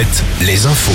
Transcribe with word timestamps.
7, 0.00 0.24
les 0.46 0.64
infos. 0.64 0.92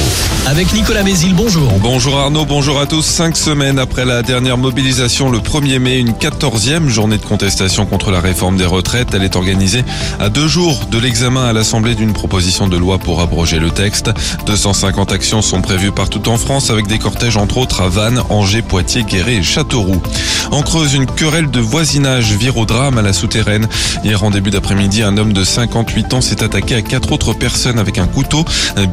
Avec 0.48 0.74
Nicolas 0.74 1.04
Mézil, 1.04 1.36
bonjour. 1.36 1.72
Bonjour 1.80 2.18
Arnaud, 2.18 2.46
bonjour 2.46 2.80
à 2.80 2.88
tous. 2.88 3.04
Cinq 3.06 3.38
semaines 3.38 3.78
après 3.78 4.04
la 4.04 4.24
dernière 4.24 4.58
mobilisation 4.58 5.30
le 5.30 5.40
1er 5.40 5.78
mai, 5.78 6.00
une 6.00 6.14
quatorzième 6.14 6.90
journée 6.90 7.18
de 7.18 7.24
contestation 7.24 7.86
contre 7.86 8.10
la 8.10 8.20
réforme 8.20 8.58
des 8.58 8.66
retraites. 8.66 9.10
Elle 9.14 9.24
est 9.24 9.36
organisée 9.36 9.84
à 10.20 10.30
deux 10.30 10.48
jours 10.48 10.86
de 10.90 10.98
l'examen 10.98 11.46
à 11.46 11.54
l'Assemblée 11.54 11.94
d'une 11.94 12.14
proposition 12.14 12.68
de 12.68 12.78
loi 12.78 12.98
pour 12.98 13.22
abroger 13.22 13.60
le 13.60 13.70
texte. 13.70 14.10
250 14.48 15.12
actions 15.12 15.44
sont 15.44 15.62
prévues 15.62 15.92
partout 15.92 16.28
en 16.28 16.38
France 16.38 16.72
avec 16.72 16.88
des 16.88 16.98
cortèges 16.98 17.38
entre 17.38 17.58
autres 17.58 17.82
à 17.82 17.90
Vannes, 17.90 18.24
Angers, 18.30 18.64
Poitiers, 18.64 19.04
Guéret 19.04 19.36
et 19.36 19.44
Châteauroux. 19.44 20.02
En 20.50 20.64
Creuse, 20.64 20.96
une 20.96 21.06
querelle 21.06 21.52
de 21.52 21.60
voisinage 21.60 22.32
vire 22.32 22.58
au 22.58 22.66
drame 22.66 22.98
à 22.98 23.02
la 23.04 23.14
souterraine. 23.14 23.68
Hier 24.04 24.24
en 24.24 24.32
début 24.32 24.50
d'après-midi, 24.50 25.04
un 25.04 25.18
homme 25.18 25.34
de 25.34 25.44
58 25.44 26.14
ans 26.16 26.22
s'est 26.22 26.44
attaqué 26.44 26.74
à 26.76 26.82
quatre 26.82 27.12
autres 27.12 27.34
personnes 27.34 27.78
avec 27.78 28.00
un 28.00 28.08
couteau. 28.08 28.46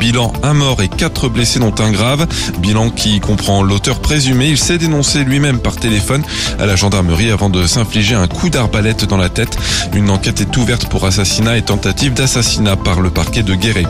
Bilan, 0.02 0.32
un 0.42 0.54
mort 0.54 0.82
et 0.82 0.88
quatre 0.88 1.28
blessés 1.28 1.60
dont 1.60 1.74
un 1.78 1.92
grave. 1.92 2.26
Bilan 2.58 2.90
qui 2.90 3.20
comprend 3.20 3.62
l'auteur 3.62 4.00
présumé. 4.00 4.48
Il 4.48 4.58
s'est 4.58 4.76
dénoncé 4.76 5.22
lui-même 5.22 5.60
par 5.60 5.76
téléphone 5.76 6.24
à 6.58 6.66
la 6.66 6.74
gendarmerie 6.74 7.30
avant 7.30 7.48
de 7.48 7.68
s'infliger 7.68 8.16
un 8.16 8.26
coup 8.26 8.50
d'arbalète 8.50 9.04
dans 9.04 9.16
la 9.16 9.28
tête. 9.28 9.56
Une 9.94 10.10
enquête 10.10 10.40
est 10.40 10.56
ouverte 10.56 10.88
pour 10.88 11.06
assassinat 11.06 11.56
et 11.56 11.62
tentative 11.62 12.14
d'assassinat 12.14 12.74
par 12.74 13.00
le 13.00 13.10
parquet 13.10 13.44
de 13.44 13.54
Guéret. 13.54 13.86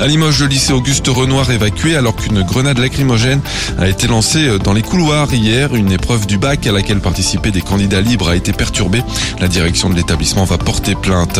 À 0.00 0.06
Limoges, 0.06 0.40
le 0.40 0.46
lycée 0.48 0.72
Auguste 0.72 1.06
Renoir 1.08 1.50
évacué 1.50 1.96
alors 1.96 2.16
qu'une 2.16 2.42
grenade 2.42 2.78
lacrymogène 2.78 3.40
a 3.78 3.88
été 3.88 4.06
lancée 4.06 4.58
dans 4.58 4.72
les 4.72 4.82
couloirs 4.82 5.32
hier. 5.32 5.74
Une 5.74 5.92
épreuve 5.92 6.26
du 6.26 6.36
bac 6.36 6.66
à 6.66 6.72
laquelle 6.72 7.00
participaient 7.00 7.50
des 7.50 7.60
candidats 7.60 8.00
libres 8.00 8.28
a 8.28 8.36
été 8.36 8.52
perturbée. 8.52 9.02
La 9.40 9.48
direction 9.48 9.88
de 9.90 9.94
l'établissement 9.94 10.44
va 10.44 10.58
porter 10.58 10.94
plainte. 10.94 11.38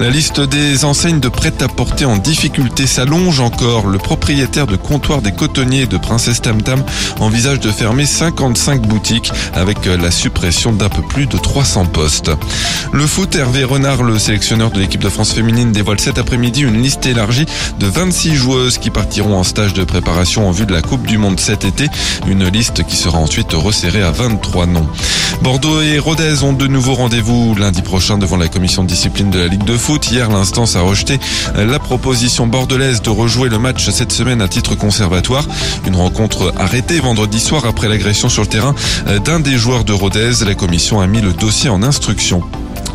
La 0.00 0.10
liste 0.10 0.40
des 0.40 0.84
enseignes 0.84 1.20
de 1.20 1.28
prêt-à-porter 1.28 2.04
en 2.04 2.16
difficulté 2.16 2.86
s'allonge 2.86 3.40
encore. 3.40 3.86
Le 3.86 3.98
propriétaire 3.98 4.66
de 4.66 4.76
comptoir 4.76 5.22
des 5.22 5.32
cotonniers 5.32 5.86
de 5.86 5.96
Princesse 5.96 6.40
Tam 6.40 6.60
Tam 6.62 6.82
envisage 7.20 7.60
de 7.60 7.70
fermer 7.70 8.06
55 8.06 8.82
boutiques 8.82 9.32
avec 9.54 9.86
la 9.86 10.10
suppression 10.10 10.72
d'un 10.72 10.88
peu 10.88 11.02
plus 11.02 11.26
de 11.26 11.38
300 11.38 11.86
postes. 11.86 12.30
Le 12.92 13.06
foot, 13.06 13.34
Hervé 13.36 13.64
Renard, 13.64 14.02
le 14.02 14.18
sélectionneur 14.18 14.70
de 14.70 14.80
l'équipe 14.80 15.02
de 15.02 15.08
France 15.08 15.32
féminine, 15.32 15.72
dévoile 15.72 16.00
cet 16.00 16.18
après-midi 16.18 16.62
une 16.62 16.82
liste 16.82 17.06
élargie 17.06 17.46
de 17.78 17.86
26 17.86 18.34
joueuses 18.34 18.78
qui 18.78 18.90
partiront 18.90 19.36
en 19.36 19.44
stage 19.44 19.74
de 19.74 19.84
préparation 19.84 20.48
en 20.48 20.50
vue 20.50 20.66
de 20.66 20.72
la 20.72 20.82
Coupe 20.82 21.06
du 21.06 21.18
Monde 21.18 21.40
cet 21.40 21.64
été. 21.64 21.88
Une 22.26 22.46
liste 22.48 22.84
qui 22.84 22.96
sera 22.96 23.18
ensuite 23.18 23.52
resserrée 23.52 24.02
à 24.02 24.10
23 24.10 24.66
noms. 24.66 24.86
Bordeaux 25.42 25.80
et 25.80 25.98
Rodez 25.98 26.42
ont 26.42 26.52
de 26.52 26.66
nouveau 26.66 26.94
rendez-vous 26.94 27.54
lundi 27.54 27.82
prochain 27.82 28.18
devant 28.18 28.36
la 28.36 28.48
commission 28.48 28.82
de 28.84 28.88
discipline 28.88 29.30
de 29.30 29.38
la 29.38 29.48
Ligue 29.48 29.64
de 29.64 29.76
foot. 29.76 30.10
Hier, 30.10 30.28
l'instance 30.30 30.76
a 30.76 30.82
rejeté 30.82 31.18
la 31.56 31.78
proposition 31.78 32.46
bordelaise 32.46 33.02
de 33.02 33.10
rejouer 33.10 33.48
le 33.48 33.58
match 33.58 33.88
cette 33.90 34.12
semaine 34.12 34.42
à 34.42 34.48
titre 34.48 34.74
conservatoire. 34.74 35.44
Une 35.86 35.96
rencontre 35.96 36.52
arrêtée 36.58 37.00
vendredi 37.00 37.40
soir 37.40 37.64
après 37.66 37.88
l'agression 37.88 38.28
sur 38.28 38.42
le 38.42 38.48
terrain 38.48 38.74
d'un 39.24 39.40
des 39.40 39.58
joueurs 39.58 39.84
de 39.84 39.92
Rodez. 39.92 40.44
La 40.46 40.54
commission 40.54 41.00
a 41.00 41.06
mis 41.06 41.20
le 41.20 41.32
dossier 41.32 41.70
en 41.70 41.82
instruction. 41.82 42.42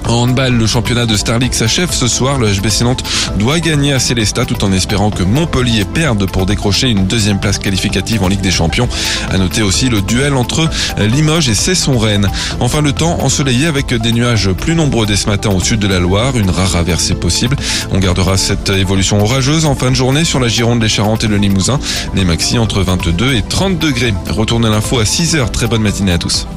En 0.07 0.23
handball, 0.23 0.53
le 0.53 0.65
championnat 0.67 1.05
de 1.05 1.17
Star 1.17 1.37
League 1.37 1.53
s'achève 1.53 1.91
ce 1.91 2.07
soir. 2.07 2.39
Le 2.39 2.47
HBC 2.47 2.85
Nantes 2.85 3.03
doit 3.37 3.59
gagner 3.59 3.93
à 3.93 3.99
Célestat 3.99 4.45
tout 4.45 4.63
en 4.63 4.71
espérant 4.71 5.11
que 5.11 5.23
Montpellier 5.23 5.83
perde 5.83 6.29
pour 6.29 6.45
décrocher 6.45 6.87
une 6.87 7.07
deuxième 7.07 7.39
place 7.39 7.59
qualificative 7.59 8.23
en 8.23 8.29
Ligue 8.29 8.41
des 8.41 8.51
Champions. 8.51 8.87
À 9.29 9.37
noter 9.37 9.63
aussi 9.63 9.89
le 9.89 10.01
duel 10.01 10.35
entre 10.35 10.69
Limoges 10.97 11.49
et 11.49 11.55
Cesson-Rennes. 11.55 12.29
Enfin, 12.59 12.81
le 12.81 12.93
temps 12.93 13.21
ensoleillé 13.21 13.67
avec 13.67 13.93
des 13.93 14.13
nuages 14.13 14.49
plus 14.53 14.75
nombreux 14.75 15.05
dès 15.05 15.17
ce 15.17 15.27
matin 15.27 15.49
au 15.49 15.59
sud 15.59 15.79
de 15.79 15.87
la 15.87 15.99
Loire. 15.99 16.37
Une 16.37 16.49
rare 16.49 16.77
averse 16.77 17.13
possible. 17.13 17.57
On 17.91 17.99
gardera 17.99 18.37
cette 18.37 18.69
évolution 18.69 19.21
orageuse 19.21 19.65
en 19.65 19.75
fin 19.75 19.91
de 19.91 19.95
journée 19.95 20.23
sur 20.23 20.39
la 20.39 20.47
Gironde, 20.47 20.81
les 20.81 20.89
Charentes 20.89 21.25
et 21.25 21.27
le 21.27 21.37
Limousin. 21.37 21.79
Les 22.15 22.23
maxi 22.23 22.57
entre 22.57 22.81
22 22.81 23.33
et 23.33 23.41
30 23.41 23.77
degrés. 23.77 24.13
Retournez 24.29 24.69
l'info 24.69 24.99
à 24.99 25.05
6 25.05 25.35
heures. 25.35 25.51
Très 25.51 25.67
bonne 25.67 25.81
matinée 25.81 26.13
à 26.13 26.17
tous. 26.17 26.47